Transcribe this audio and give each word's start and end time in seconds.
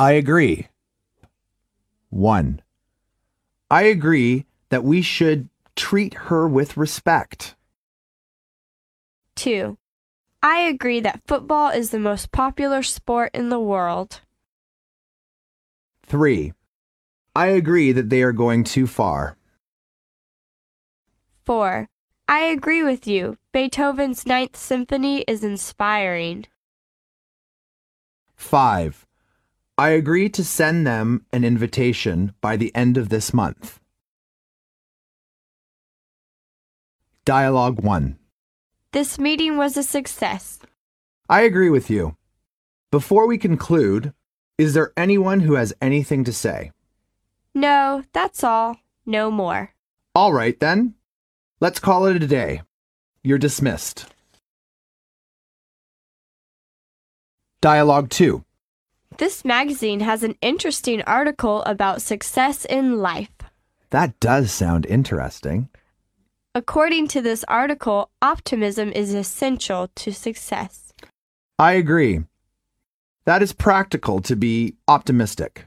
I 0.00 0.12
agree. 0.12 0.68
1. 2.08 2.62
I 3.70 3.82
agree 3.82 4.46
that 4.70 4.82
we 4.82 5.02
should 5.02 5.50
treat 5.76 6.14
her 6.14 6.48
with 6.48 6.78
respect. 6.78 7.54
2. 9.36 9.76
I 10.42 10.60
agree 10.60 11.00
that 11.00 11.20
football 11.26 11.68
is 11.68 11.90
the 11.90 11.98
most 11.98 12.32
popular 12.32 12.82
sport 12.82 13.32
in 13.34 13.50
the 13.50 13.60
world. 13.60 14.22
3. 16.06 16.54
I 17.36 17.48
agree 17.48 17.92
that 17.92 18.08
they 18.08 18.22
are 18.22 18.32
going 18.32 18.64
too 18.64 18.86
far. 18.86 19.36
4. 21.44 21.90
I 22.26 22.40
agree 22.44 22.82
with 22.82 23.06
you. 23.06 23.36
Beethoven's 23.52 24.24
Ninth 24.24 24.56
Symphony 24.56 25.24
is 25.28 25.44
inspiring. 25.44 26.46
5. 28.34 29.06
I 29.80 29.92
agree 29.92 30.28
to 30.28 30.44
send 30.44 30.86
them 30.86 31.24
an 31.32 31.42
invitation 31.42 32.34
by 32.42 32.58
the 32.58 32.70
end 32.74 32.98
of 32.98 33.08
this 33.08 33.32
month. 33.32 33.80
Dialogue 37.24 37.82
1. 37.82 38.18
This 38.92 39.18
meeting 39.18 39.56
was 39.56 39.78
a 39.78 39.82
success. 39.82 40.58
I 41.30 41.40
agree 41.48 41.70
with 41.70 41.88
you. 41.88 42.14
Before 42.90 43.26
we 43.26 43.38
conclude, 43.38 44.12
is 44.58 44.74
there 44.74 44.92
anyone 44.98 45.40
who 45.40 45.54
has 45.54 45.72
anything 45.80 46.24
to 46.24 46.32
say? 46.34 46.72
No, 47.54 48.02
that's 48.12 48.44
all. 48.44 48.76
No 49.06 49.30
more. 49.30 49.72
All 50.14 50.34
right, 50.34 50.60
then. 50.60 50.92
Let's 51.58 51.80
call 51.80 52.04
it 52.04 52.22
a 52.22 52.26
day. 52.26 52.60
You're 53.22 53.38
dismissed. 53.38 54.04
Dialogue 57.62 58.10
2. 58.10 58.44
This 59.20 59.44
magazine 59.44 60.00
has 60.00 60.22
an 60.22 60.34
interesting 60.40 61.02
article 61.02 61.62
about 61.64 62.00
success 62.00 62.64
in 62.64 63.00
life. 63.00 63.28
That 63.90 64.18
does 64.18 64.50
sound 64.50 64.86
interesting. 64.86 65.68
According 66.54 67.08
to 67.08 67.20
this 67.20 67.44
article, 67.46 68.08
optimism 68.22 68.90
is 68.92 69.12
essential 69.12 69.90
to 69.96 70.14
success. 70.14 70.94
I 71.58 71.72
agree. 71.74 72.24
That 73.26 73.42
is 73.42 73.52
practical 73.52 74.22
to 74.22 74.34
be 74.36 74.76
optimistic. 74.88 75.66